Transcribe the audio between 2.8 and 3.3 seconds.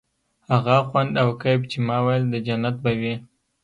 به وي.